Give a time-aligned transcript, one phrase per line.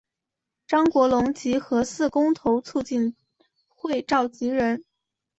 [0.65, 3.15] 张国龙及核四公投促进
[3.69, 4.83] 会召集人。